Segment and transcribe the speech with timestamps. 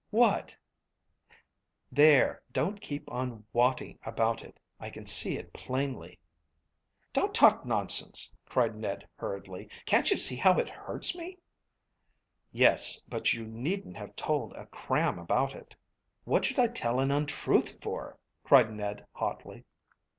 [0.09, 0.55] "What?"
[1.91, 4.59] "There, don't keep on whating about it.
[4.79, 6.17] I can see it quite plainly."
[7.13, 9.69] "Don't talk nonsense," cried Ned hurriedly.
[9.85, 11.37] "Can't you see how it hurts me?"
[12.51, 15.75] "Yes; but you needn't have told a cram about it."
[16.23, 19.65] "What should I tell an untruth for?" cried Ned hotly.